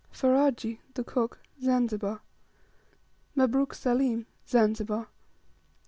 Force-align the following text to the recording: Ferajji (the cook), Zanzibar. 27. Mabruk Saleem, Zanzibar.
Ferajji 0.11 0.79
(the 0.95 1.03
cook), 1.03 1.39
Zanzibar. 1.61 2.21
27. 3.35 3.37
Mabruk 3.37 3.75
Saleem, 3.75 4.25
Zanzibar. 4.49 5.09